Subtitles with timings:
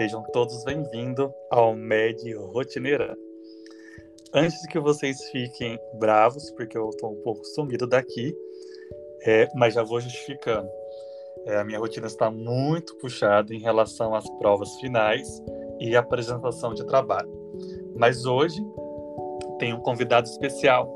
[0.00, 3.14] Sejam todos bem-vindos ao Med Rotineira.
[4.32, 8.34] Antes que vocês fiquem bravos, porque eu estou um pouco sumido daqui,
[9.26, 10.66] é, mas já vou justificando.
[11.44, 15.28] É, a minha rotina está muito puxada em relação às provas finais
[15.78, 17.30] e apresentação de trabalho.
[17.94, 18.58] Mas hoje
[19.58, 20.88] tem um convidado especial,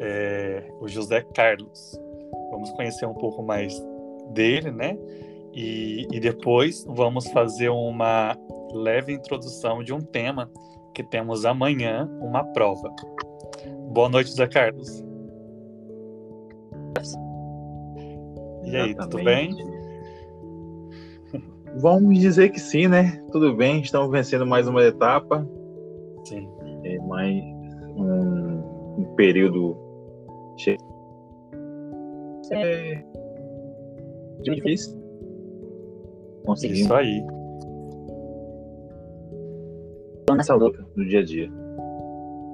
[0.00, 1.98] é, o José Carlos.
[2.52, 3.74] Vamos conhecer um pouco mais
[4.32, 4.96] dele, né?
[5.54, 8.36] E, e depois vamos fazer uma
[8.72, 10.50] leve introdução de um tema
[10.94, 12.90] que temos amanhã, uma prova.
[13.92, 15.04] Boa noite, Zé Carlos.
[18.64, 19.54] E aí, tudo bem?
[21.80, 23.22] Vamos dizer que sim, né?
[23.32, 25.46] Tudo bem, estamos vencendo mais uma etapa.
[26.24, 26.48] Sim.
[26.84, 27.42] É mais
[27.96, 29.76] um, um período
[30.56, 30.78] cheio.
[32.50, 33.02] É
[34.42, 35.01] difícil.
[36.44, 36.80] Conseguimos.
[36.80, 37.24] Isso aí.
[40.34, 41.50] Nessa luta no dia a dia.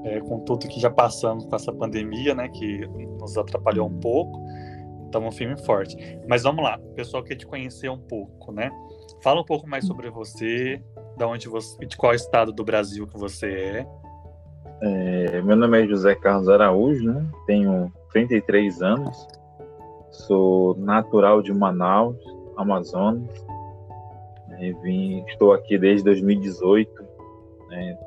[0.04, 2.86] É, com tudo que já passamos com essa pandemia, né, que
[3.20, 4.40] nos atrapalhou um pouco,
[5.04, 5.96] estamos firme e forte.
[6.28, 8.70] Mas vamos lá, o pessoal quer te conhecer um pouco, né?
[9.22, 10.82] Fala um pouco mais sobre você,
[11.16, 13.86] da onde você, de qual estado do Brasil que você é.
[14.82, 17.28] é meu nome é José Carlos Araújo, né?
[17.46, 19.26] Tenho 33 anos,
[20.10, 22.16] sou natural de Manaus,
[22.56, 23.28] Amazonas.
[24.60, 26.90] É, vim, estou aqui desde 2018.
[27.68, 27.98] Né?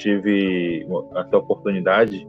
[0.00, 2.26] tive essa oportunidade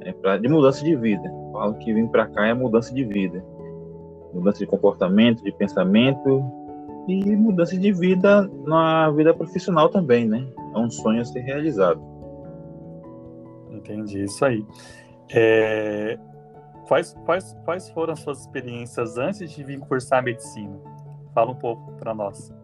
[0.00, 1.30] é, pra, de mudança de vida.
[1.52, 3.44] Falo que vim para cá é mudança de vida,
[4.32, 6.42] mudança de comportamento, de pensamento
[7.08, 10.46] e mudança de vida na vida profissional também, né?
[10.74, 12.00] É um sonho a ser realizado.
[13.70, 14.64] Entendi, isso aí.
[15.30, 16.18] É...
[16.88, 20.78] Quais, quais, quais foram as suas experiências antes de vir cursar medicina?
[21.34, 22.54] Fala um pouco para nós.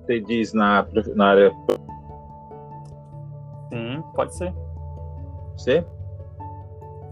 [0.00, 1.52] Você diz na, na área.
[3.72, 4.54] Sim, pode ser.
[5.56, 5.84] Você?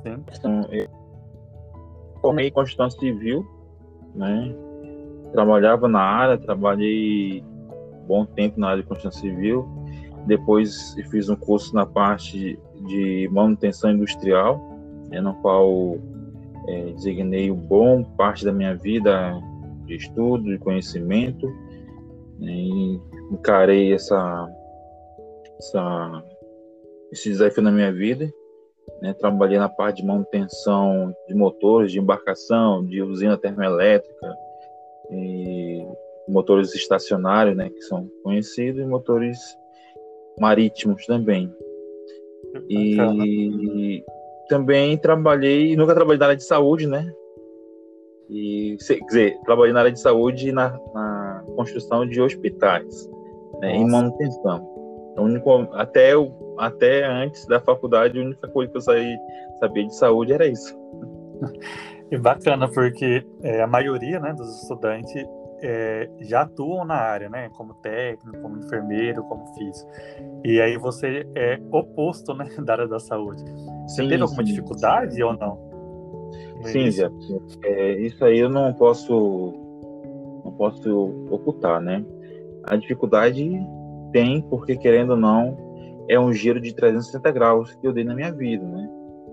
[0.02, 0.24] Sim.
[0.36, 0.88] Então, eu
[2.20, 3.46] formei em Constituição Civil,
[4.14, 4.54] né?
[5.32, 7.42] trabalhava na área, trabalhei
[8.06, 9.66] bom tempo na área de construção civil.
[10.26, 14.60] Depois fiz um curso na parte de manutenção industrial,
[15.10, 15.96] né, no qual
[16.68, 19.34] é, designei um bom parte da minha vida
[19.96, 21.46] de estudo, de conhecimento,
[22.38, 24.48] né, e encarei essa,
[25.58, 26.24] essa,
[27.12, 28.32] esse desafio na minha vida.
[29.00, 34.36] Né, trabalhei na parte de manutenção de motores, de embarcação, de usina termoelétrica,
[35.10, 35.86] e
[36.28, 39.38] motores estacionários, né, que são conhecidos, e motores
[40.38, 41.52] marítimos também.
[42.68, 44.04] E
[44.48, 47.10] também trabalhei, nunca trabalhei na área de saúde, né?
[48.32, 53.08] E, quer dizer, trabalhei na área de saúde na, na construção de hospitais,
[53.60, 54.66] né, em manutenção.
[55.12, 56.12] Então, único, até,
[56.58, 59.16] até antes da faculdade, a única coisa que eu saí,
[59.60, 60.76] sabia de saúde era isso.
[62.10, 65.10] E bacana, porque é, a maioria né, dos estudantes
[65.62, 67.48] é, já atuam na área, né?
[67.56, 69.90] Como técnico, como enfermeiro, como físico.
[70.44, 73.42] E aí você é oposto, né, da área da saúde.
[73.86, 75.22] Você sim, teve alguma sim, dificuldade sim.
[75.22, 75.71] ou não?
[76.64, 77.10] Sim, já.
[77.64, 79.12] É, isso aí eu não posso,
[80.44, 82.04] não posso ocultar, né?
[82.64, 83.50] A dificuldade
[84.12, 85.56] tem, porque querendo ou não,
[86.08, 88.88] é um giro de 360 graus que eu dei na minha vida, né?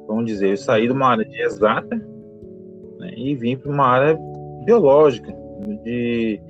[0.08, 1.96] Vamos dizer, eu saí de uma área de exata
[2.98, 4.20] né, e vim para uma área
[4.66, 5.32] biológica.
[5.84, 6.42] De,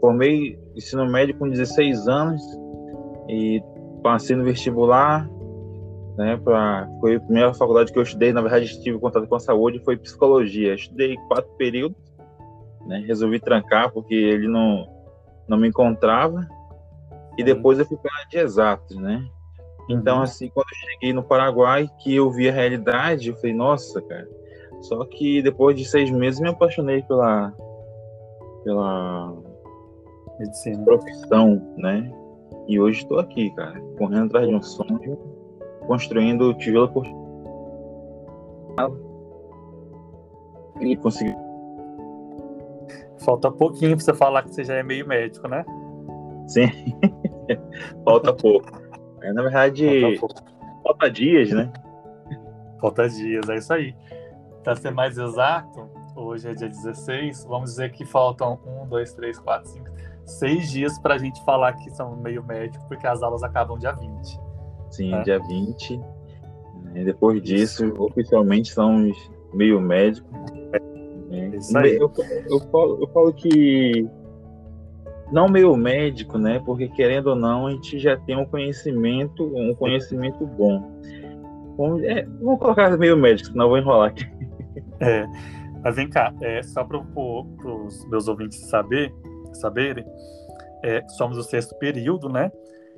[0.00, 2.42] formei ensino médio com 16 anos
[3.28, 3.62] e
[4.02, 5.28] passei no vestibular.
[6.16, 9.40] Né, pra, foi a primeira faculdade que eu estudei, na verdade tive contato com a
[9.40, 10.74] saúde, foi psicologia.
[10.74, 11.96] Estudei quatro períodos,
[12.86, 14.86] né, resolvi trancar porque ele não,
[15.48, 16.46] não me encontrava.
[17.38, 19.24] E depois eu fui para de exatos, né?
[19.88, 20.22] Então, uhum.
[20.22, 24.28] assim, quando eu cheguei no Paraguai, que eu vi a realidade, eu falei, nossa, cara,
[24.82, 27.52] só que depois de seis meses me apaixonei pela,
[28.62, 29.36] pela
[30.38, 32.12] medicina, profissão, né?
[32.68, 35.18] E hoje estou aqui, cara, correndo atrás de um sonho,
[35.90, 37.04] construindo tijolo por
[40.80, 41.34] e consegui.
[43.18, 45.64] Falta pouquinho para você falar que você já é meio médico, né?
[46.46, 46.68] Sim,
[48.06, 48.70] falta pouco.
[49.20, 50.44] É, na verdade, falta,
[50.84, 51.72] falta dias, né?
[52.80, 53.92] Falta dias, é isso aí.
[54.62, 59.40] Para ser mais exato, hoje é dia 16, vamos dizer que faltam um, dois, três,
[59.40, 59.90] quatro, cinco,
[60.24, 63.90] seis dias para a gente falar que são meio médico, porque as aulas acabam dia
[63.90, 64.49] 20.
[64.90, 65.22] Sim, né?
[65.22, 66.00] dia 20.
[66.94, 68.02] E depois disso, Isso.
[68.02, 69.16] oficialmente somos
[69.54, 70.28] meio médico.
[71.30, 71.56] É.
[71.56, 71.96] Isso aí.
[71.96, 72.12] Eu,
[72.50, 74.08] eu, falo, eu falo que
[75.30, 76.60] não meio médico, né?
[76.64, 81.00] Porque querendo ou não, a gente já tem um conhecimento, um conhecimento bom.
[81.76, 84.26] Vamos, é, vamos colocar meio médico, senão eu vou enrolar aqui.
[85.02, 85.26] É,
[85.82, 89.10] mas vem cá, é, só para os meus ouvintes saber,
[89.54, 90.04] saberem,
[90.84, 92.52] é, somos o sexto período, né?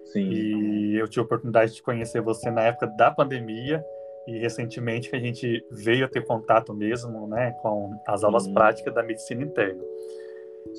[0.05, 0.31] Sim.
[0.31, 3.85] E eu tive a oportunidade de conhecer você na época da pandemia
[4.27, 8.55] e recentemente que a gente veio a ter contato mesmo, né, com as aulas Sim.
[8.55, 9.83] práticas da medicina interna.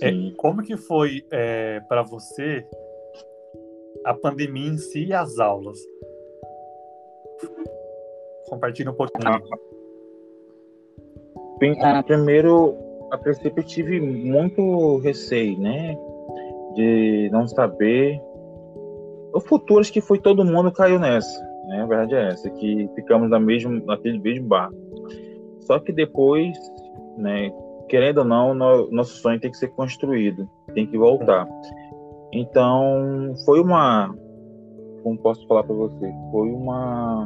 [0.02, 2.66] É, como que foi é, para você
[4.06, 5.78] a pandemia em si e as aulas?
[8.48, 9.28] Compartilhe um pouquinho.
[9.28, 9.42] Ah,
[11.60, 12.78] bem, ah, primeiro,
[13.12, 15.96] a princípio eu tive muito receio, né?
[16.76, 18.20] De não saber
[19.34, 21.82] o futuro, acho que foi todo mundo caiu nessa, né?
[21.82, 24.70] A verdade é essa, que ficamos na mesmo, naquele mesmo bar.
[25.62, 26.58] Só que depois,
[27.18, 27.52] né,
[27.90, 31.48] querendo ou não, no, nosso sonho tem que ser construído, tem que voltar.
[32.32, 34.14] Então, foi uma,
[35.04, 37.26] como posso falar para você, foi uma,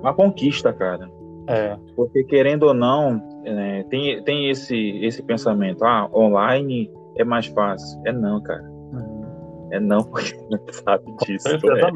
[0.00, 1.10] uma conquista, cara.
[1.48, 1.76] É.
[1.96, 8.00] Porque querendo ou não, é, tem, tem esse, esse pensamento, ah, online é mais fácil.
[8.06, 8.71] É não, cara.
[9.72, 11.44] É não, porque não sabe disso.
[11.44, 11.90] Com certeza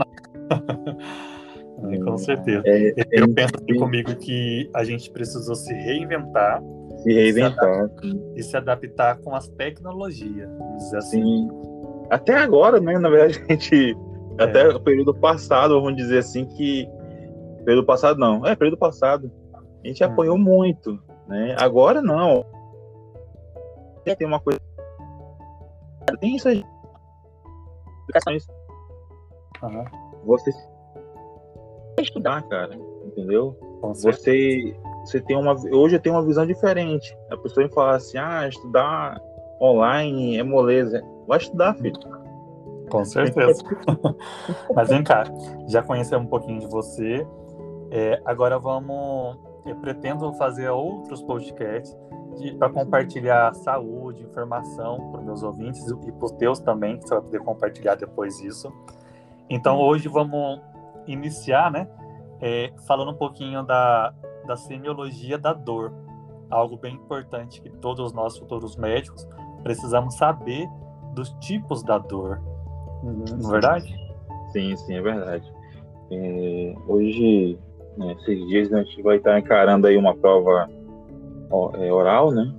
[1.93, 1.99] é.
[1.99, 2.63] com certeza.
[2.67, 6.61] É, Eu é penso aqui comigo que a gente precisou se reinventar
[7.07, 7.89] se reinventar.
[8.35, 11.23] E se adaptar com as tecnologias, vamos dizer assim.
[11.23, 11.49] Sim.
[12.11, 12.99] Até agora, né?
[12.99, 13.97] Na verdade, a gente.
[14.39, 14.43] É.
[14.43, 16.89] Até o período passado, vamos dizer assim, que.
[17.65, 18.45] Período passado não.
[18.47, 19.31] É, período passado.
[19.55, 20.07] A gente hum.
[20.07, 20.99] apanhou muito.
[21.29, 21.57] Né?
[21.59, 22.45] Agora não.
[24.05, 24.61] Tem uma coisa.
[26.21, 26.65] Tem isso aí.
[29.63, 29.85] Uhum.
[30.25, 30.51] Você
[32.01, 32.75] estudar, cara.
[33.05, 33.57] Entendeu?
[33.83, 37.17] Você você tem uma hoje eu tenho uma visão diferente.
[37.31, 39.21] A pessoa me fala assim: "Ah, estudar
[39.61, 41.03] online é moleza".
[41.27, 41.99] Vai estudar, filho.
[42.91, 43.63] Com certeza.
[44.75, 45.25] Mas vem cá,
[45.69, 47.27] já conhecemos um pouquinho de você.
[47.91, 49.39] É, agora vamos.
[49.65, 51.97] Eu pretendo fazer outros podcasts
[52.59, 57.23] para compartilhar saúde, informação para meus ouvintes e para os teus também, que você vai
[57.23, 58.73] poder compartilhar depois isso.
[59.49, 60.61] Então hoje vamos
[61.07, 61.89] iniciar, né?
[62.41, 64.13] É, falando um pouquinho da,
[64.47, 65.93] da semiologia da dor,
[66.51, 69.27] algo bem importante que todos nós futuros médicos
[69.63, 70.69] precisamos saber
[71.15, 72.41] dos tipos da dor,
[73.03, 73.97] não é verdade?
[74.53, 75.53] Sim, sim, é verdade.
[76.11, 77.59] É, hoje,
[77.97, 80.69] né, esses dias a gente vai estar encarando aí uma prova
[81.51, 82.53] oral, né?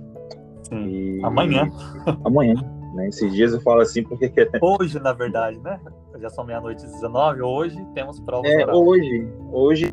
[0.62, 0.86] Sim.
[0.86, 1.24] E...
[1.24, 1.70] Amanhã.
[2.24, 2.54] Amanhã.
[2.94, 3.08] Né?
[3.08, 5.80] Esses dias eu falo assim porque hoje, na verdade, né?
[6.18, 8.84] Já são meia-noite e 19, hoje temos prova é, oral.
[8.84, 9.92] Hoje, hoje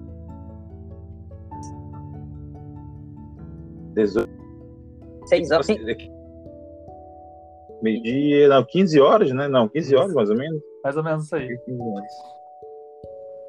[3.95, 4.30] 18.
[5.25, 5.77] 6 horas, sim.
[7.81, 9.47] Meio-dia, não, 15 horas, né?
[9.47, 10.62] Não, 15 horas mais ou menos.
[10.83, 11.59] Mais ou menos isso aí.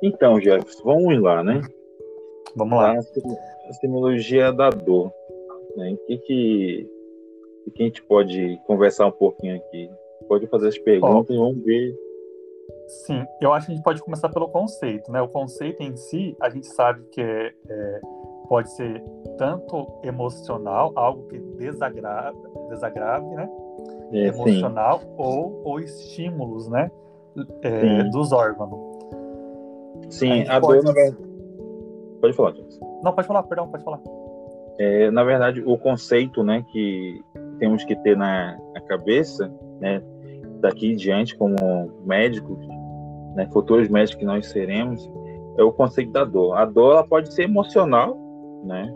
[0.02, 1.60] Então, Jefferson, vamos lá, né?
[2.54, 2.94] Vamos lá.
[2.94, 5.12] A semiologia da dor.
[5.76, 5.92] Né?
[5.92, 6.90] O que, que,
[7.74, 9.90] que a gente pode conversar um pouquinho aqui?
[10.28, 11.40] Pode fazer as perguntas, oh.
[11.40, 11.94] vamos ver.
[12.86, 15.20] Sim, eu acho que a gente pode começar pelo conceito, né?
[15.20, 18.00] O conceito em si, a gente sabe que é, é
[18.48, 19.02] pode ser
[19.36, 23.50] tanto emocional, algo que desagrave, desagrave né?
[24.12, 26.90] É, emocional, ou, ou estímulos, né?
[27.62, 28.96] É, dos órgãos.
[30.08, 30.84] Sim, a, a dor, pode...
[30.86, 31.26] na verdade.
[32.20, 32.54] Pode falar,
[33.02, 34.00] Não, pode falar, perdão, pode falar.
[34.78, 37.22] É, na verdade, o conceito né, que
[37.58, 40.02] temos que ter na, na cabeça, né,
[40.60, 41.56] daqui em diante, como
[42.04, 42.58] médicos,
[43.34, 45.10] né, futuros médicos que nós seremos,
[45.56, 46.56] é o conceito da dor.
[46.56, 48.16] A dor ela pode ser emocional,
[48.64, 48.94] né?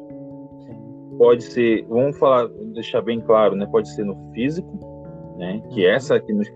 [1.16, 3.66] Pode ser, vamos falar, deixar bem claro, né?
[3.66, 4.70] Pode ser no físico,
[5.36, 5.62] né?
[5.70, 5.92] Que uhum.
[5.92, 6.50] essa que nos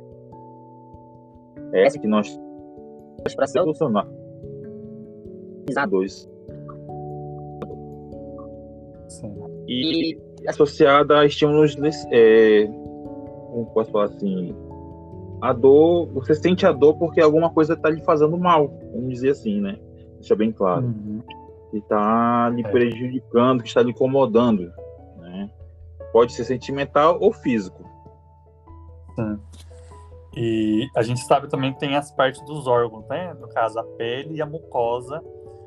[1.73, 2.39] essa que nós
[3.47, 4.07] solucionar
[5.91, 6.29] dois
[9.69, 11.77] e associada a estímulos
[12.11, 14.55] é, como posso falar assim
[15.41, 19.31] a dor você sente a dor porque alguma coisa está lhe fazendo mal vamos dizer
[19.31, 19.79] assim né
[20.19, 21.23] deixa bem claro uhum
[21.75, 22.69] que está lhe é.
[22.69, 24.73] prejudicando, que está lhe incomodando.
[25.19, 25.51] Né?
[26.13, 27.83] Pode ser sentimental ou físico.
[29.17, 29.41] Sim.
[30.37, 33.35] E a gente sabe também que tem as partes dos órgãos, né?
[33.41, 35.21] No caso, a pele e a mucosa.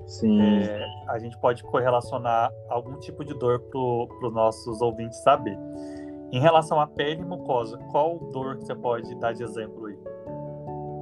[0.07, 0.41] Sim.
[0.41, 5.57] É, a gente pode correlacionar algum tipo de dor para os nossos ouvintes saber.
[6.31, 9.97] Em relação à pele e mucosa, qual dor que você pode dar de exemplo aí?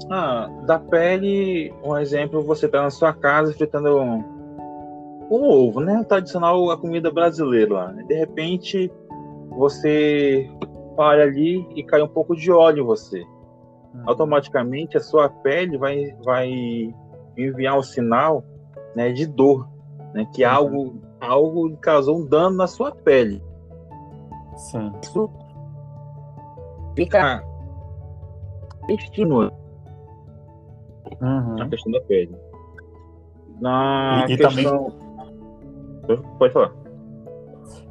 [0.10, 4.24] Ah, da pele, um exemplo, você está na sua casa fritando um
[5.30, 6.04] ovo, né?
[6.04, 7.92] Tradicional a comida brasileira lá.
[7.92, 8.04] Né?
[8.04, 8.92] De repente
[9.52, 10.50] você
[10.96, 13.22] para ali e cai um pouco de óleo em você.
[13.22, 14.04] Uhum.
[14.06, 16.50] Automaticamente a sua pele vai, vai
[17.38, 18.44] enviar um sinal
[18.96, 19.68] né, de dor,
[20.14, 20.52] né, que uhum.
[20.52, 23.44] algo, algo causou um dano na sua pele.
[24.56, 24.92] Sim.
[25.02, 25.30] Isso
[26.96, 27.44] fica
[28.88, 29.52] estímulo
[31.22, 31.56] uhum.
[31.56, 32.36] na questão da pele.
[33.60, 34.92] Na e, e questão...
[36.08, 36.24] Também...
[36.38, 36.72] Pode falar.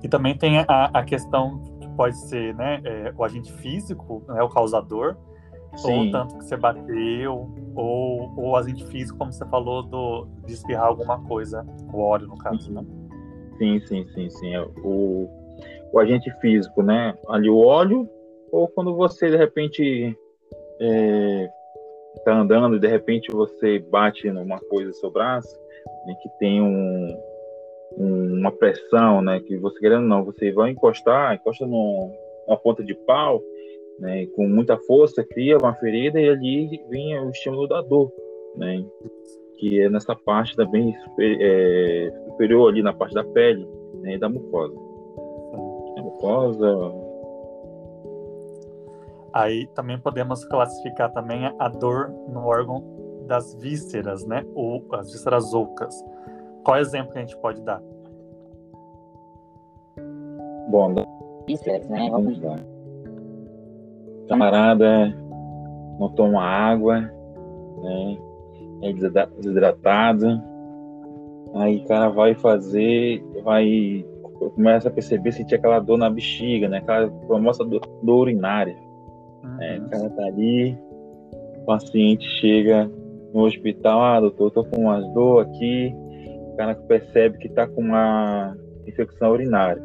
[0.02, 4.42] E também tem a, a questão que pode ser né, é, o agente físico, né,
[4.42, 5.16] o causador,
[5.76, 6.06] Sim.
[6.06, 10.52] ou tanto que você bateu, ou, ou o agente físico, como você falou, do, de
[10.52, 12.84] espirrar alguma coisa, o óleo, no caso, né?
[13.58, 14.54] Sim, sim, sim, sim.
[14.54, 15.28] É, o,
[15.92, 17.16] o agente físico, né?
[17.28, 18.08] Ali o óleo,
[18.50, 20.16] ou quando você, de repente,
[20.80, 21.48] é,
[22.24, 25.58] tá andando e de repente você bate numa coisa no seu braço,
[26.06, 27.16] né, que tem um,
[27.96, 32.94] um, uma pressão, né, que você querendo não, você vai encostar, encosta numa ponta de
[32.94, 33.42] pau,
[33.98, 38.12] né, com muita força, cria uma ferida e ali vem o estímulo da dor,
[38.56, 38.84] né,
[39.58, 43.66] que é nessa parte também é, superior ali na parte da pele,
[44.02, 44.74] né, da mucosa.
[45.96, 47.04] A mucosa,
[49.34, 52.84] Aí também podemos classificar também a dor no órgão
[53.26, 54.46] das vísceras, né?
[54.54, 55.92] Ou as vísceras ocas.
[56.62, 57.82] Qual exemplo que a gente pode dar?
[60.68, 60.94] Bom,
[61.48, 62.08] vísceras, né?
[62.10, 62.73] Vamos lá.
[64.28, 65.14] Camarada
[65.98, 68.18] não toma água, né?
[68.82, 68.92] É
[69.40, 70.42] desidratado.
[71.54, 74.04] Aí o cara vai fazer, vai
[74.54, 76.78] começa a perceber sentir aquela dor na bexiga, né?
[76.78, 78.76] Aquela famosa dor, dor urinária.
[79.60, 80.76] É, o cara tá ali,
[81.58, 82.90] o paciente chega
[83.32, 85.94] no hospital, ah, doutor, tô com umas dor aqui,
[86.52, 89.82] o cara percebe que tá com uma infecção urinária,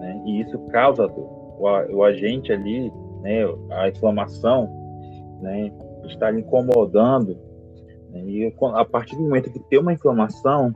[0.00, 0.22] né?
[0.26, 1.42] E isso causa dor.
[1.58, 2.92] O, o agente ali,
[3.22, 4.68] né, a inflamação,
[5.40, 5.72] né,
[6.04, 7.38] está ali incomodando,
[8.10, 8.22] né?
[8.24, 10.72] e a partir do momento que tem uma inflamação,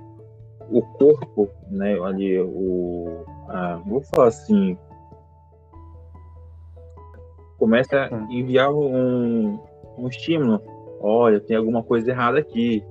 [0.71, 4.77] o corpo, né, ali, o, ah, vou falar assim,
[7.59, 9.59] começa a enviar um,
[9.99, 10.61] um estímulo.
[11.01, 12.83] Olha, tem alguma coisa errada aqui.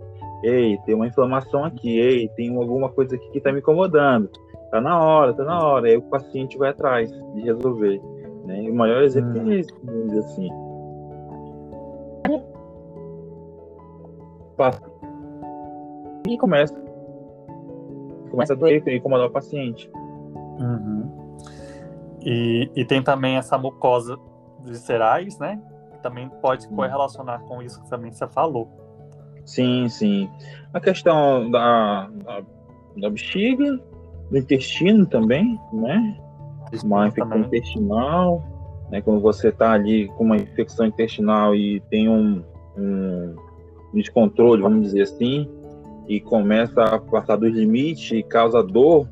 [0.44, 1.98] Ei, tem uma inflamação aqui.
[1.98, 4.30] Ei, tem alguma coisa aqui que está me incomodando.
[4.72, 5.88] Tá na hora, tá na hora.
[5.88, 8.02] Aí o paciente vai atrás de resolver.
[8.46, 8.64] Né?
[8.64, 9.52] E o maior exemplo hum.
[9.52, 9.74] é esse,
[10.20, 10.50] assim.
[16.28, 16.74] E começa.
[18.32, 19.90] Começa a doer, incomodar o paciente.
[20.60, 21.38] Uhum.
[22.22, 24.18] E, e tem também essa mucosa
[24.64, 25.62] viscerais, né?
[26.02, 28.68] Também pode correlacionar com isso que também você falou.
[29.46, 30.30] Sim, sim.
[30.74, 32.42] A questão da, da,
[32.98, 33.80] da bexiga,
[34.30, 36.20] do intestino também, né?
[36.84, 38.44] Uma infecção intestinal,
[38.90, 39.02] né?
[39.02, 42.44] Quando você está ali com uma infecção intestinal e tem um,
[42.78, 43.36] um
[43.94, 45.50] descontrole, vamos dizer assim,
[46.08, 49.08] e começa a passar dos limites e causa dor,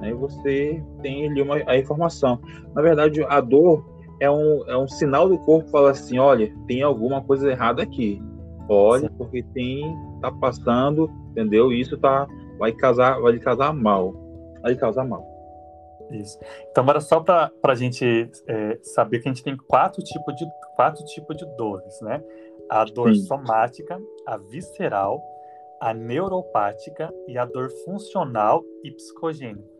[0.00, 0.12] né?
[0.14, 2.40] Você tem ali uma, a informação.
[2.74, 3.84] Na verdade, a dor
[4.20, 8.22] é um, é um sinal do corpo fala assim, olha, tem alguma coisa errada aqui.
[8.68, 11.72] Olha, porque tem, tá passando, entendeu?
[11.72, 12.26] Isso tá,
[12.58, 14.14] vai casar, vai lhe casar mal.
[14.62, 15.24] Vai lhe causar mal.
[16.10, 16.38] Isso.
[16.70, 20.46] Então, era só para a gente é, saber que a gente tem quatro tipos de,
[20.74, 22.22] quatro tipos de dores, né?
[22.70, 23.22] A dor Sim.
[23.22, 25.22] somática, a visceral,
[25.80, 29.78] a neuropática e a dor funcional e psicogênica.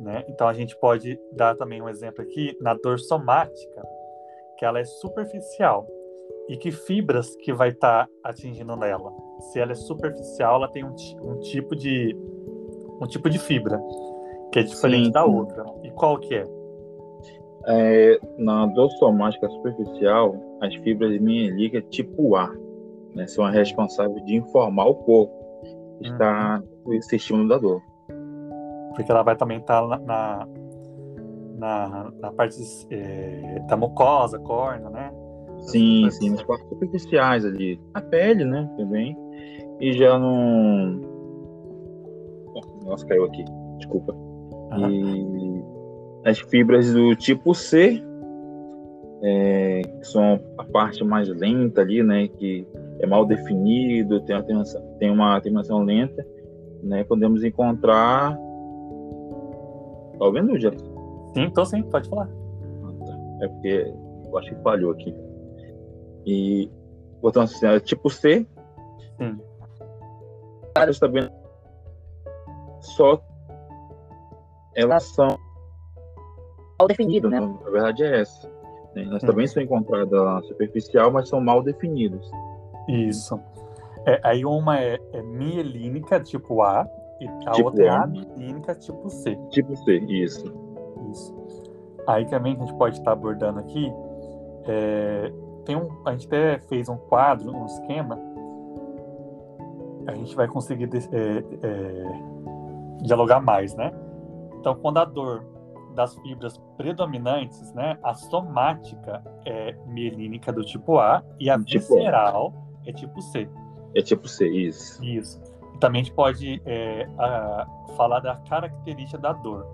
[0.00, 0.24] Né?
[0.28, 3.82] Então a gente pode dar também um exemplo aqui na dor somática,
[4.58, 5.86] que ela é superficial
[6.48, 9.12] e que fibras que vai estar tá atingindo nela.
[9.52, 12.16] Se ela é superficial, ela tem um, um, tipo de
[13.00, 13.80] um tipo de fibra
[14.52, 15.64] que é diferente sim, da outra.
[15.82, 16.44] E qual que é?
[17.66, 18.18] é?
[18.38, 22.50] Na dor somática superficial, as fibras de mielite tipo A
[23.14, 25.32] né, são as responsáveis de informar o corpo
[26.00, 26.94] que está uhum.
[26.94, 27.82] esse estímulo da dor
[28.94, 30.46] porque ela vai também estar tá na,
[31.58, 32.56] na, na, parte
[32.90, 35.12] é, da mucosa, córnea, né?
[35.60, 37.80] Sim, sim, nas partes superficiais ali.
[37.94, 39.16] A pele, né, também.
[39.80, 41.00] E já não...
[42.84, 43.44] Nossa, caiu aqui.
[43.78, 44.14] Desculpa.
[44.76, 45.64] Uhum.
[46.24, 48.02] E as fibras do tipo C,
[49.22, 52.66] é, que são a parte mais lenta ali, né, que
[53.00, 56.26] é mal definido, tem uma terminação, tem uma terminação lenta,
[56.82, 58.36] né, podemos encontrar
[60.22, 61.32] Tá ouvindo, Jefferson?
[61.34, 62.26] Sim, tô sim, pode falar.
[62.26, 63.18] Tá.
[63.40, 63.92] É porque
[64.24, 65.12] eu acho que falhou aqui.
[66.24, 66.70] E
[67.20, 68.46] botando assim, é tipo C.
[69.18, 69.40] Sim.
[71.00, 71.28] Também.
[72.80, 73.20] Só
[74.74, 75.38] elas são
[76.78, 77.40] mal definido, né?
[77.40, 78.48] Na verdade é essa.
[78.94, 79.04] Né?
[79.04, 82.30] Elas também são encontradas superficial, mas são mal definidas.
[82.88, 83.38] Isso.
[84.06, 86.88] É, aí uma é, é mielínica, tipo A,
[87.20, 88.02] e a Tipo outra é A.
[88.02, 89.38] amielínica, tipo C.
[89.50, 90.52] Tipo C, isso.
[91.10, 91.34] Isso.
[92.06, 93.92] Aí também que a gente pode estar abordando aqui,
[94.66, 95.32] é,
[95.64, 98.18] tem um, a gente até fez um quadro, um esquema,
[100.06, 102.04] a gente vai conseguir é, é,
[103.02, 103.92] dialogar mais, né?
[104.62, 105.44] Então, quando a dor
[105.96, 111.96] das fibras predominantes, né, a somática é mielínica do tipo A e a Tipo A.
[111.96, 112.52] visceral
[112.86, 113.50] é tipo C.
[113.96, 115.04] É tipo C, isso.
[115.04, 115.42] Isso.
[115.74, 117.66] E também a gente pode é, a-
[117.96, 119.66] falar da característica da dor.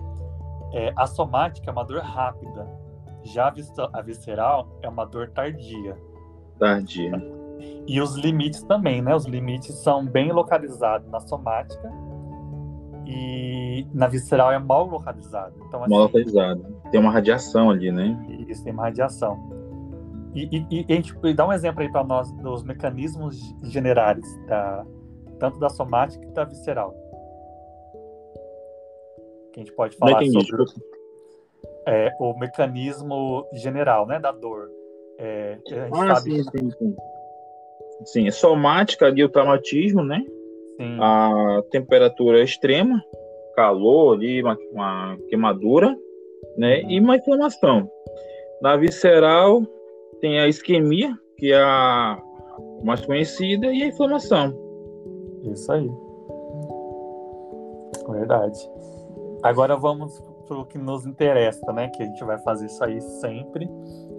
[0.72, 2.66] É, a somática é uma dor rápida,
[3.22, 5.98] já a, a visceral é uma dor tardia.
[6.58, 7.12] Tardia.
[7.86, 9.14] E os limites também, né?
[9.14, 11.92] Os limites são bem localizados na somática
[13.10, 15.54] e na visceral é mal localizado.
[15.66, 16.62] Então, assim, Mal localizado.
[16.90, 18.16] Tem uma radiação ali, né?
[18.48, 19.38] isso tem uma radiação.
[20.34, 24.84] E, e- e a gente dá um exemplo aí para nós dos mecanismos generais, da,
[25.38, 26.94] tanto da somática e da visceral.
[29.54, 30.64] Que a gente pode Não falar entendi, sobre
[31.86, 34.68] é, o mecanismo general, né, da dor.
[35.18, 35.58] É,
[35.92, 36.96] Ah, sabe sim, sim, sim.
[38.04, 40.22] Sim, é somática ali o traumatismo, né?
[40.78, 43.02] Sim, A temperatura extrema,
[43.54, 45.96] calor ali, uma, uma queimadura,
[46.56, 46.82] né?
[46.82, 47.90] E uma inflamação.
[48.62, 49.62] Na visceral
[50.20, 52.20] tem a isquemia, que é a
[52.82, 54.54] mais conhecida, e a inflamação.
[55.44, 55.90] isso aí.
[58.08, 58.58] Verdade.
[59.42, 61.88] Agora vamos para o que nos interessa, né?
[61.88, 63.68] Que a gente vai fazer isso aí sempre.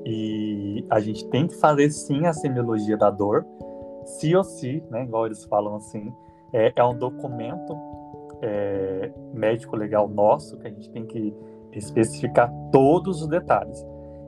[0.05, 3.45] E a gente tem que fazer sim a semiologia da dor,
[4.05, 5.03] se ou se, né?
[5.03, 6.13] Igual eles falam assim,
[6.53, 7.77] é, é um documento
[8.41, 11.33] é, médico legal nosso que a gente tem que
[11.73, 13.85] especificar todos os detalhes.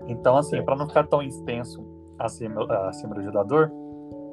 [0.08, 1.84] Então, assim, para não ficar tão extenso
[2.20, 3.72] a, semi- a semiologia da dor,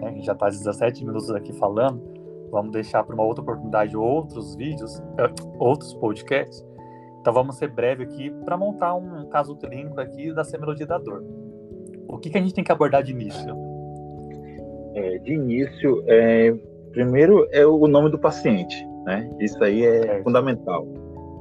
[0.01, 0.09] né?
[0.09, 2.03] A gente já está 17 minutos aqui falando.
[2.51, 6.65] Vamos deixar para uma outra oportunidade outros vídeos, eh, outros podcasts.
[7.21, 11.23] Então vamos ser breve aqui para montar um caso clínico aqui da semiologia da dor.
[12.09, 13.55] O que, que a gente tem que abordar de início?
[14.95, 16.57] É, de início, é,
[16.93, 19.31] primeiro é o nome do paciente, né?
[19.41, 20.25] Isso aí é Certo.
[20.25, 20.87] fundamental,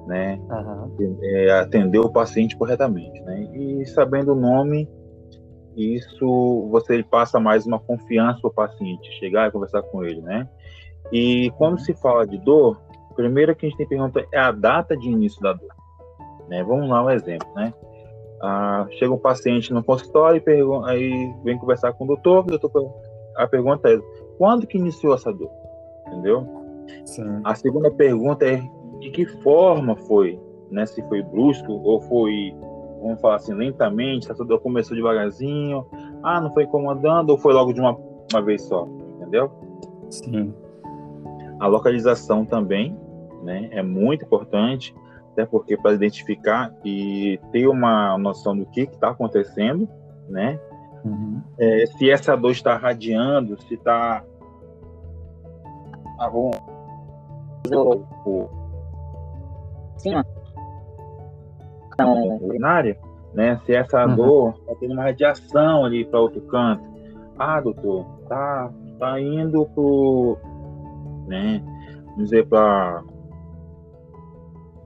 [0.07, 0.39] né?
[0.49, 3.47] Aham, é, atender o paciente corretamente, né?
[3.53, 4.88] E sabendo o nome,
[5.75, 10.47] isso você passa mais uma confiança ao paciente, chegar e conversar com ele, né?
[11.12, 12.81] E quando se fala de dor,
[13.15, 15.69] primeiro que a gente tem que perguntar é a data de início da dor,
[16.49, 16.63] né?
[16.63, 17.73] Vamos lá um exemplo, né?
[18.41, 22.57] Ah, chega um paciente no consultório e pergun- aí vem conversar com o doutor, o
[22.57, 22.93] doutor
[23.36, 23.99] a pergunta é
[24.38, 25.52] quando que iniciou essa dor,
[26.08, 26.47] entendeu?
[27.06, 27.41] Sim.
[27.43, 28.62] A segunda pergunta é
[29.00, 30.39] de que forma foi,
[30.71, 30.86] né?
[30.86, 32.56] Se foi brusco ou foi,
[33.02, 35.86] vamos falar assim, lentamente, tá tudo começou devagarzinho,
[36.23, 37.97] ah, não foi incomodando ou foi logo de uma,
[38.32, 39.52] uma vez só, entendeu?
[40.10, 40.54] Sim.
[41.60, 42.97] A localização também,
[43.43, 43.69] né?
[43.71, 44.95] É muito importante,
[45.32, 49.88] até porque para identificar e ter uma noção do que está acontecendo,
[50.30, 50.60] né?
[51.08, 51.41] Uhum.
[51.60, 54.24] É, se essa dor está radiando, se está
[56.20, 56.58] ah, vamos-
[59.98, 60.26] cima.
[61.93, 62.98] Então, urinária,
[63.34, 63.60] né?
[63.65, 64.15] Se essa Uhum.
[64.15, 66.84] dor está tendo uma radiação ali para outro canto.
[67.38, 70.38] Ah, doutor, tá, tá indo pro,
[71.28, 71.62] né?
[72.06, 73.04] Vamos dizer para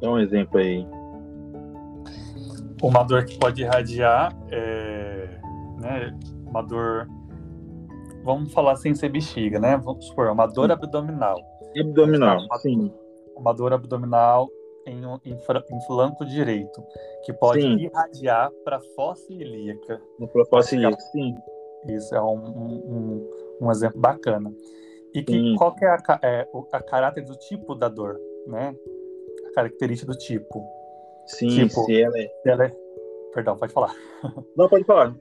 [0.01, 0.87] Dá um exemplo aí.
[2.81, 5.29] Uma dor que pode irradiar é
[5.81, 6.17] né,
[6.47, 7.07] uma dor.
[8.23, 9.77] Vamos falar sem ser bexiga, né?
[9.77, 11.37] Vamos supor, uma dor abdominal.
[11.79, 12.57] Abdominal, Tá.
[12.59, 12.91] sim.
[13.35, 14.47] Uma dor abdominal
[14.85, 16.83] em, um- em, em flanco direito,
[17.25, 17.77] que pode Sim.
[17.77, 19.99] irradiar para fossa ilíaca.
[20.19, 21.35] No propósito ilíaco, sim.
[21.87, 23.27] Isso é um, um,
[23.61, 24.51] um- exemplo bacana.
[25.15, 25.55] E que, Sim.
[25.57, 28.75] qual que é a, é, o a caráter do tipo da dor, né?
[29.49, 30.63] A característica do tipo.
[31.25, 32.27] Sim, Tipo- se ela é.
[32.43, 32.75] Se ela é...
[33.33, 33.95] Perdão, pode falar.
[34.55, 35.15] Não, pode falar.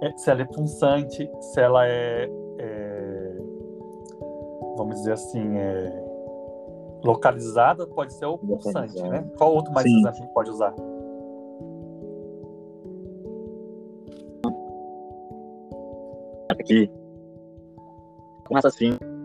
[0.00, 2.28] É, se ela é punçante, se ela é,
[2.58, 3.36] é,
[4.76, 6.04] vamos dizer assim, é,
[7.04, 9.24] localizada, pode ser ou pulsante, né?
[9.38, 10.06] Qual outro mais Sim.
[10.06, 10.74] a gente pode usar?
[16.50, 16.90] Aqui,
[18.46, 18.92] começa assim.
[18.92, 19.16] sim.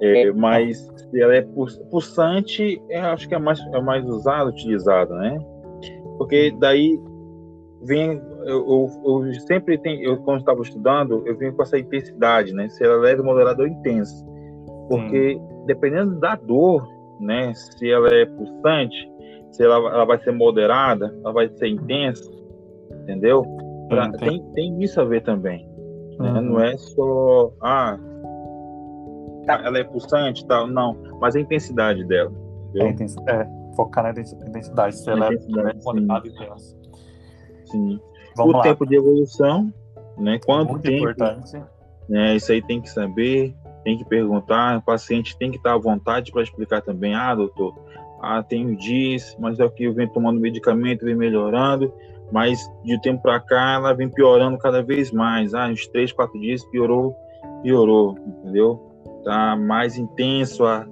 [0.00, 4.48] É, mas se ela é pul- pulsante, eu acho que é mais, é mais usado,
[4.48, 5.38] utilizado, né?
[6.16, 6.98] Porque daí
[7.82, 8.20] vem.
[8.44, 12.68] Eu, eu, eu sempre tenho, eu, quando estava estudando, eu venho com essa intensidade, né?
[12.68, 14.24] Se ela é leve, moderada ou intensa.
[14.88, 16.86] Porque dependendo da dor,
[17.20, 17.52] né?
[17.54, 19.10] Se ela é pulsante,
[19.52, 22.30] se ela, ela vai ser moderada, ela vai ser intensa,
[23.02, 23.44] entendeu?
[23.88, 25.68] Pra, tem, tem isso a ver também.
[26.18, 26.32] Né?
[26.32, 26.42] Uhum.
[26.42, 27.98] Não é só, ah,
[29.48, 32.32] ela é pulsante e tal, não, mas a intensidade dela.
[32.76, 36.76] É, é, focar na intensi- intensidade, se ela é é moderada e densa.
[37.64, 38.00] Sim.
[38.36, 38.62] Vamos o lá.
[38.62, 39.72] tempo de evolução,
[40.18, 40.38] né?
[40.44, 41.62] Quanto Muito tempo, importante.
[42.08, 42.36] né?
[42.36, 46.30] Isso aí tem que saber, tem que perguntar, o paciente tem que estar à vontade
[46.30, 47.74] para explicar também, ah, doutor,
[48.20, 51.92] ah, tenho dias, mas é que eu venho tomando medicamento, vem melhorando,
[52.30, 55.54] mas de um tempo para cá ela vem piorando cada vez mais.
[55.54, 57.14] Ah, uns três, quatro dias piorou,
[57.62, 58.88] piorou, entendeu?
[59.24, 60.86] Tá mais intenso a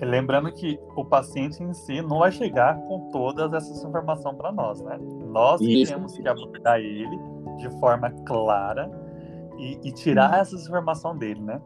[0.00, 4.80] Lembrando que o paciente em si não vai chegar com todas essas informações para nós,
[4.80, 4.98] né?
[5.26, 5.92] Nós Isso.
[5.92, 7.18] temos que abordar ele
[7.58, 8.90] de forma clara
[9.58, 11.60] e, e tirar essas informações dele, né?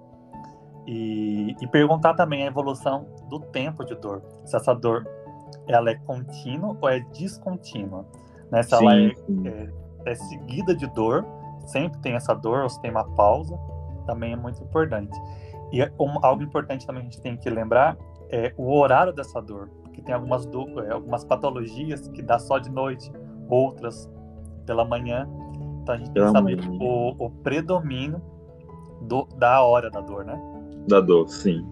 [0.85, 4.23] E, e perguntar também a evolução do tempo de dor.
[4.45, 5.07] Se essa dor
[5.69, 8.05] ela é contínua ou é descontínua,
[8.51, 8.65] né?
[8.65, 9.07] Se ela é,
[9.45, 9.71] é,
[10.07, 11.25] é seguida de dor,
[11.67, 13.57] sempre tem essa dor ou se tem uma pausa,
[14.07, 15.17] também é muito importante.
[15.73, 17.97] E é um- algo importante também que a gente tem que lembrar
[18.31, 22.59] é o horário dessa dor, que tem algumas, do- é, algumas patologias que dá só
[22.59, 23.11] de noite,
[23.49, 24.11] outras
[24.67, 25.29] pela manhã.
[25.83, 28.21] Então a gente tem que Pela saber o, o predomínio
[29.03, 30.41] do- da hora da dor, né?
[30.89, 31.65] da dor, sim.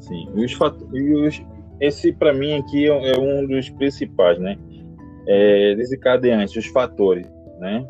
[0.00, 0.28] Sim.
[0.34, 0.52] Os
[0.92, 1.42] e os-
[1.80, 4.56] esse, para mim, aqui é é um dos principais, né?
[5.26, 7.26] É, desencadeantes, os fatores,
[7.58, 7.86] né?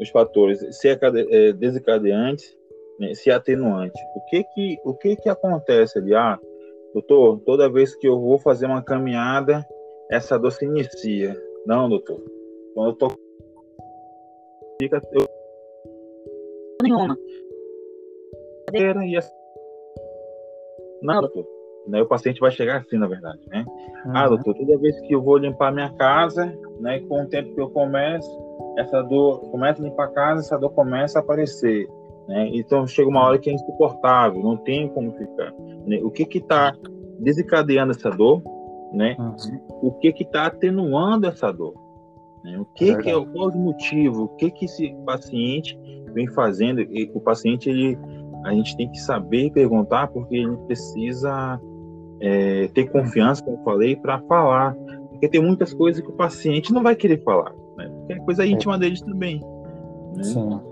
[0.00, 2.44] Os fatores, se é, desencadeante,
[3.00, 3.14] né?
[3.14, 3.98] se é atenuante.
[4.14, 6.14] O que que, o que que acontece ali?
[6.14, 6.38] Ah,
[6.92, 9.66] doutor, toda vez que eu vou fazer uma caminhada,
[10.10, 11.34] essa dor se inicia.
[11.66, 12.22] Não, doutor.
[12.74, 13.08] Quando eu tô...
[14.80, 15.26] Fica, eu
[16.82, 17.16] Nenhuma.
[18.72, 19.30] e essa...
[21.02, 21.46] Não, doutor.
[21.86, 23.64] Né, o paciente vai chegar assim, na verdade, né?
[24.14, 24.36] Ah, Uhum.
[24.36, 26.46] doutor, toda vez que eu vou limpar minha casa,
[26.78, 28.30] né, com o tempo que eu começo,
[28.78, 31.88] essa dor, começa a limpar a casa, essa dor começa a aparecer,
[32.30, 32.48] né?
[32.52, 35.52] Então chega uma hora que é insuportável, não tem como ficar.
[35.84, 35.98] né?
[36.00, 36.72] O que que está
[37.18, 38.40] desencadeando essa dor,
[38.92, 39.16] né?
[39.18, 39.34] Uhum.
[39.82, 41.74] O que que está atenuando essa dor?
[42.44, 42.56] né?
[42.56, 44.24] O que que é o motivo?
[44.24, 45.76] O que que esse paciente
[46.12, 46.80] vem fazendo?
[46.80, 47.98] E o paciente ele
[48.44, 51.60] a gente tem que saber perguntar porque ele precisa
[52.20, 54.74] é, ter confiança, como eu falei, para falar.
[55.10, 57.88] Porque tem muitas coisas que o paciente não vai querer falar, né?
[57.88, 59.40] Porque é coisa íntima deles também.
[60.16, 60.22] Né?
[60.22, 60.69] Sim.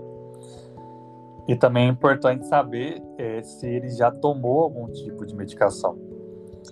[1.51, 5.97] E também é importante saber é, se ele já tomou algum tipo de medicação.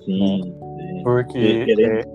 [0.03, 0.55] Sim.
[1.03, 2.09] Porque E querendo-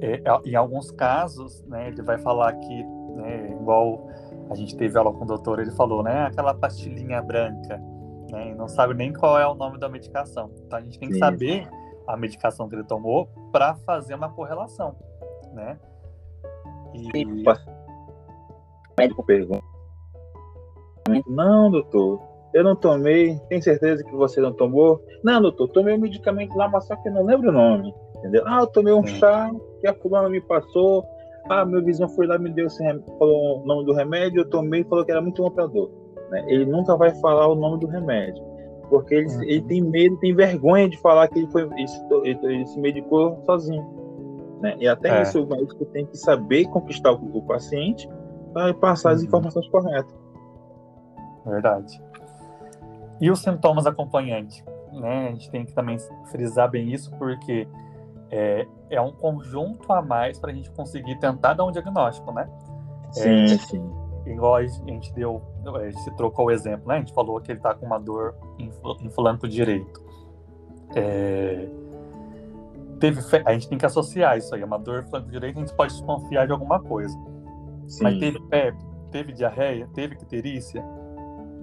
[0.00, 2.84] é, é, em alguns casos, né, ele vai falar que,
[3.16, 4.06] né, igual
[4.50, 7.80] a gente teve aula com o doutor, ele falou, né, aquela pastilhinha branca,
[8.30, 10.50] né, e não sabe nem qual é o nome da medicação.
[10.66, 11.20] Então a gente tem que Sim.
[11.20, 11.68] saber
[12.06, 14.94] a medicação que ele tomou para fazer uma correlação,
[15.52, 15.78] né?
[16.94, 17.44] E, O
[18.98, 19.67] médico pergunta.
[21.28, 22.20] Não, doutor,
[22.54, 23.38] eu não tomei.
[23.48, 25.00] Tem certeza que você não tomou?
[25.22, 27.94] Não, doutor, tomei um medicamento lá, mas só que eu não lembro o nome.
[28.16, 28.42] Entendeu?
[28.46, 31.04] Ah, eu tomei um chá que a fulana me passou.
[31.48, 34.50] Ah, meu vizinho foi lá me deu esse rem- falou o nome do remédio, eu
[34.50, 35.90] tomei e falou que era muito bom pra dor.
[36.30, 36.44] Né?
[36.48, 38.42] Ele nunca vai falar o nome do remédio.
[38.90, 39.42] Porque ele, Uhum.
[39.42, 42.00] ele tem medo, tem vergonha de falar que ele, foi, ele, se,
[42.42, 43.86] ele se medicou sozinho.
[44.60, 44.74] Né?
[44.80, 45.22] E até É.
[45.22, 48.08] isso o médico tem que saber conquistar o, o paciente
[48.52, 49.26] para passar as Uhum.
[49.26, 50.12] informações corretas.
[51.48, 52.00] Verdade.
[53.20, 55.28] E os sintomas acompanhantes, né?
[55.28, 55.96] A gente tem que também
[56.30, 57.66] frisar bem isso, porque
[58.30, 62.48] é, é um conjunto a mais para a gente conseguir tentar dar um diagnóstico, né?
[63.12, 63.46] Sim, É.
[63.58, 63.90] sim.
[64.26, 65.40] Igual a gente deu,
[65.74, 66.96] a gente trocou o exemplo, né?
[66.96, 70.02] A gente falou que ele tá com uma dor em, fl- em flanco direito.
[70.94, 71.66] É,
[73.00, 75.60] teve, fe- a gente tem que associar isso aí, uma dor em flanco direito, a
[75.60, 77.16] gente pode desconfiar de alguma coisa.
[77.86, 78.02] sim.
[78.04, 80.84] Mas teve febre, teve diarreia, teve icterícia,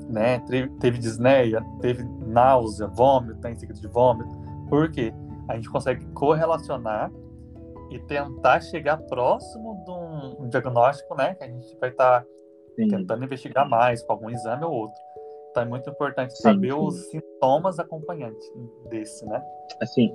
[0.10, 0.39] né?
[0.48, 4.30] Teve, teve disneia, teve náusea, vômito, tá em seguida de vômito.
[4.70, 5.13] Por quê?
[5.48, 7.12] A gente consegue correlacionar
[7.91, 11.36] e tentar chegar próximo de um, um diagnóstico, né?
[11.36, 12.26] Que a gente vai estar
[12.76, 12.88] sim.
[12.88, 15.00] tentando investigar mais com algum exame ou outro.
[15.52, 16.78] Então é muito importante Sim, saber sim.
[16.78, 18.46] os sintomas acompanhantes
[18.89, 19.41] desse, né?
[19.82, 20.13] Assim,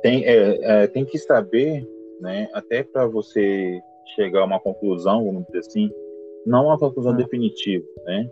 [0.00, 1.86] tem, é, é, tem que saber,
[2.18, 3.78] né, até para você
[4.16, 5.90] chegar a uma conclusão, vamos dizer assim,
[6.46, 7.16] não uma conclusão Hum.
[7.16, 8.26] definitiva, né,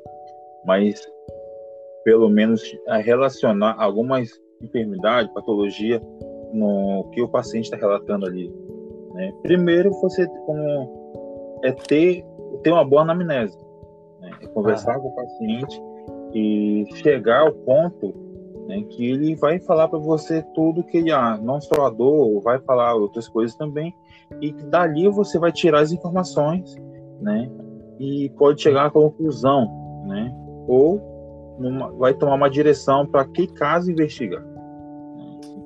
[0.65, 1.01] mas
[2.05, 4.31] pelo menos a relacionar algumas
[4.63, 6.01] enfermidades, patologia
[6.53, 8.53] no que o paciente está relatando ali.
[9.13, 9.33] Né?
[9.43, 12.25] Primeiro, você como, é ter,
[12.63, 13.59] ter uma boa anamnese,
[14.21, 14.31] né?
[14.43, 15.83] é conversar com o paciente
[16.33, 18.15] e chegar ao ponto
[18.69, 22.41] né, que ele vai falar para você tudo que ele, ah, não só a dor,
[22.43, 23.95] vai falar outras coisas também,
[24.43, 26.77] e dali você vai tirar as informações,
[27.21, 27.51] né,
[27.99, 29.67] e pode chegar à conclusão,
[30.07, 30.31] né,
[30.69, 34.45] ou numa, vai tomar uma direção para que caso investigar.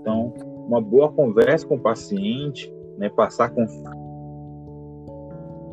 [0.01, 0.33] Então,
[0.67, 3.63] uma boa conversa com o paciente, né, passar com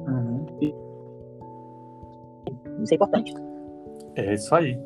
[0.07, 0.45] uhum.
[2.81, 3.33] isso é importante.
[4.15, 4.77] É isso aí.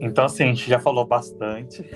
[0.00, 1.88] Então, assim, a gente já falou bastante.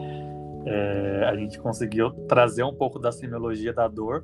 [0.66, 4.22] é, a gente conseguiu trazer um pouco da semiologia da dor,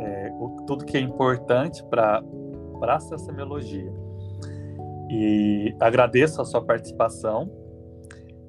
[0.00, 2.22] é, o, tudo que é importante para
[2.88, 4.03] essa semiologia.
[5.16, 7.50] E agradeço a sua participação.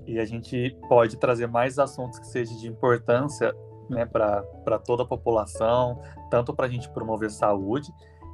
[0.07, 3.53] E a gente pode trazer mais assuntos que sejam de importância
[3.89, 7.91] né, para toda a população, tanto para a gente promover saúde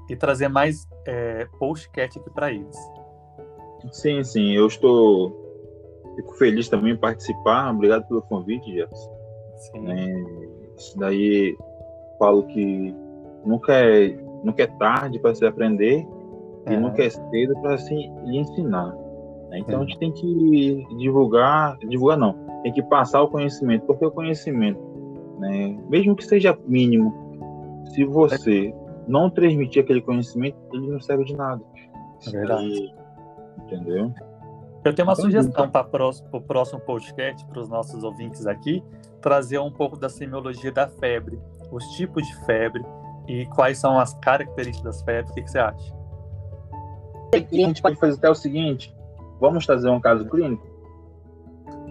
[0.10, 2.78] e trazer mais é, postcat aqui para eles.
[3.91, 5.41] Sim, sim, eu estou
[6.15, 7.72] Fico feliz também em participar.
[7.72, 9.12] Obrigado pelo convite, Jefferson.
[9.58, 9.91] Sim.
[9.91, 10.24] É,
[10.78, 11.58] isso daí
[12.20, 12.96] falo que
[13.46, 14.10] nunca é,
[14.44, 16.06] nunca é tarde para se aprender
[16.65, 16.74] é.
[16.74, 18.95] e nunca é cedo para se lhe ensinar.
[19.50, 19.60] Né?
[19.60, 19.84] Então é.
[19.84, 24.80] a gente tem que divulgar, divulgar não, tem que passar o conhecimento, porque o conhecimento,
[25.39, 27.13] né, mesmo que seja mínimo,
[27.86, 28.74] se você
[29.08, 31.62] não transmitir aquele conhecimento, ele não serve de nada.
[32.28, 32.67] É verdade.
[32.67, 32.93] E,
[33.63, 34.13] entendeu?
[34.84, 35.88] Eu tenho uma então, sugestão para
[36.32, 38.84] o próximo podcast, para os nossos ouvintes aqui,
[39.21, 41.39] trazer um pouco da semiologia da febre,
[41.71, 42.84] os tipos de febre
[43.28, 45.32] e quais são as características das febres.
[45.32, 46.01] O que, que você acha?
[47.34, 48.94] A gente pode fazer até o seguinte:
[49.39, 50.65] vamos trazer um caso clínico?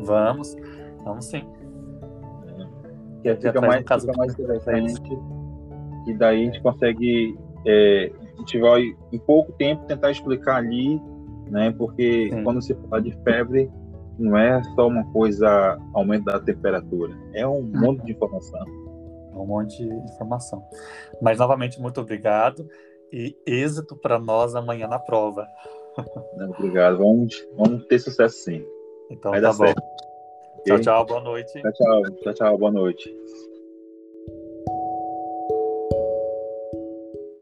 [0.03, 0.57] Vamos,
[1.05, 1.45] vamos sim.
[3.25, 5.19] É, que fica mais, um caso fica mais interessante.
[6.07, 11.01] E daí a gente consegue, é, a gente vai em pouco tempo tentar explicar ali
[11.51, 11.75] né?
[11.77, 12.45] Porque Sim.
[12.45, 13.71] quando se fala de febre,
[14.19, 18.65] não é só uma coisa aumento da temperatura, é um monte de informação.
[19.33, 20.63] É um monte de informação.
[21.21, 22.67] Mas novamente muito obrigado
[23.13, 25.47] e êxito para nós amanhã na prova.
[26.59, 28.65] Obrigado, vamos, vamos ter sucesso sim.
[29.11, 29.67] Então Vai tá bom.
[29.67, 29.83] Certo.
[30.65, 31.61] Tchau, tchau, boa noite.
[31.61, 33.11] Tchau, tchau, tchau, tchau, boa noite.